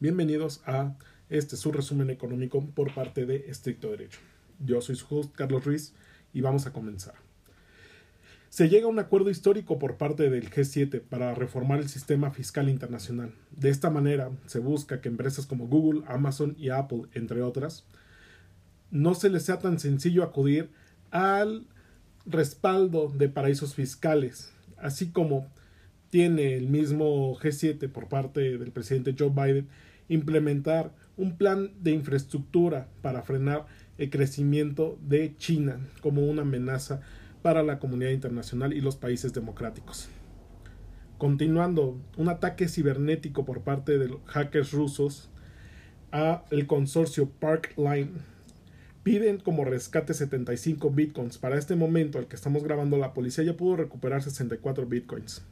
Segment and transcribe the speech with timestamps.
[0.00, 0.94] Bienvenidos a
[1.28, 4.20] este su resumen económico por parte de Estricto Derecho.
[4.64, 4.96] Yo soy
[5.34, 5.92] Carlos Ruiz
[6.32, 7.14] y vamos a comenzar.
[8.48, 12.68] Se llega a un acuerdo histórico por parte del G7 para reformar el sistema fiscal
[12.68, 13.34] internacional.
[13.50, 17.84] De esta manera se busca que empresas como Google, Amazon y Apple, entre otras,
[18.92, 20.70] no se les sea tan sencillo acudir
[21.10, 21.66] al
[22.24, 25.48] respaldo de paraísos fiscales, así como
[26.10, 29.68] tiene el mismo G7 por parte del presidente Joe Biden
[30.08, 33.66] implementar un plan de infraestructura para frenar
[33.98, 37.00] el crecimiento de China como una amenaza
[37.42, 40.08] para la comunidad internacional y los países democráticos.
[41.18, 45.28] Continuando, un ataque cibernético por parte de los hackers rusos
[46.12, 48.12] a el consorcio Parkline
[49.02, 51.38] piden como rescate 75 bitcoins.
[51.38, 55.42] Para este momento, al que estamos grabando, la policía ya pudo recuperar 64 bitcoins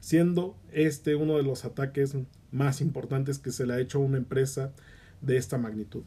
[0.00, 2.16] siendo este uno de los ataques
[2.50, 4.72] más importantes que se le ha hecho a una empresa
[5.20, 6.02] de esta magnitud.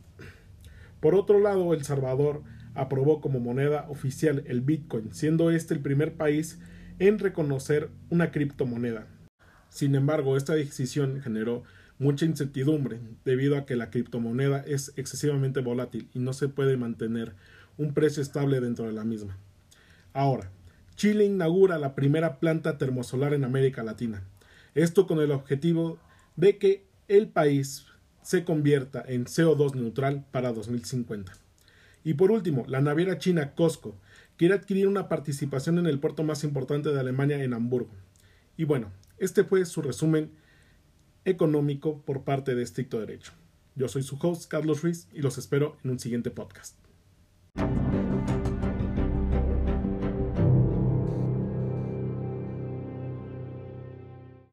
[1.00, 6.14] Por otro lado, El Salvador aprobó como moneda oficial el Bitcoin, siendo este el primer
[6.14, 6.60] país
[7.00, 9.08] en reconocer una criptomoneda.
[9.70, 11.64] Sin embargo, esta decisión generó
[11.98, 17.34] mucha incertidumbre debido a que la criptomoneda es excesivamente volátil y no se puede mantener
[17.78, 19.38] un precio estable dentro de la misma.
[20.14, 20.52] Ahora,
[20.96, 24.24] Chile inaugura la primera planta termosolar en América Latina.
[24.76, 25.98] Esto con el objetivo
[26.36, 27.86] de que el país
[28.22, 31.34] se convierta en CO2 neutral para 2050.
[32.04, 33.96] Y por último, la naviera china Costco
[34.38, 37.92] quiere adquirir una participación en el puerto más importante de Alemania en Hamburgo.
[38.58, 40.32] Y bueno, este fue su resumen
[41.26, 43.34] económico por parte de Estricto Derecho.
[43.76, 46.76] Yo soy su host, Carlos Ruiz, y los espero en un siguiente podcast.